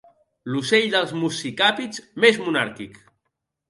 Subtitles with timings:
[0.53, 3.03] L'ocell dels muscicàpids més monàrquic.